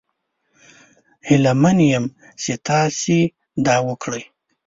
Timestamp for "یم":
1.91-2.05